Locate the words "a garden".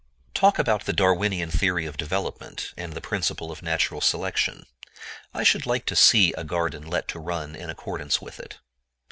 6.33-6.87